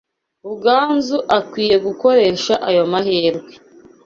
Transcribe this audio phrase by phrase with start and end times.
[0.45, 3.51] Ruganzu akwiye gukoresha ayo mahirwe.